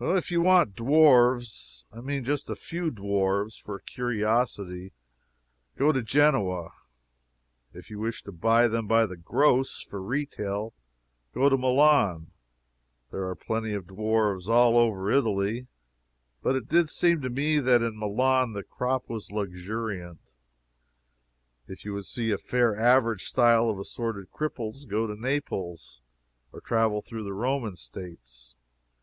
If 0.00 0.30
you 0.30 0.40
want 0.40 0.74
dwarfs 0.74 1.84
I 1.92 2.00
mean 2.00 2.24
just 2.24 2.48
a 2.48 2.56
few 2.56 2.90
dwarfs 2.90 3.58
for 3.58 3.76
a 3.76 3.82
curiosity 3.82 4.94
go 5.76 5.92
to 5.92 6.00
Genoa. 6.00 6.72
If 7.74 7.90
you 7.90 7.98
wish 7.98 8.22
to 8.22 8.32
buy 8.32 8.68
them 8.68 8.86
by 8.86 9.04
the 9.04 9.18
gross, 9.18 9.82
for 9.82 10.00
retail, 10.00 10.72
go 11.34 11.50
to 11.50 11.58
Milan. 11.58 12.30
There 13.10 13.28
are 13.28 13.34
plenty 13.34 13.74
of 13.74 13.86
dwarfs 13.86 14.48
all 14.48 14.78
over 14.78 15.10
Italy, 15.10 15.66
but 16.42 16.56
it 16.56 16.66
did 16.66 16.88
seem 16.88 17.20
to 17.20 17.28
me 17.28 17.58
that 17.60 17.82
in 17.82 17.98
Milan 17.98 18.54
the 18.54 18.62
crop 18.62 19.10
was 19.10 19.30
luxuriant. 19.30 20.22
If 21.66 21.84
you 21.84 21.92
would 21.92 22.06
see 22.06 22.30
a 22.30 22.38
fair 22.38 22.74
average 22.80 23.24
style 23.24 23.68
of 23.68 23.78
assorted 23.78 24.30
cripples, 24.30 24.88
go 24.88 25.06
to 25.06 25.14
Naples, 25.20 26.00
or 26.50 26.62
travel 26.62 27.02
through 27.02 27.24
the 27.24 27.34
Roman 27.34 27.76
States. 27.76 28.54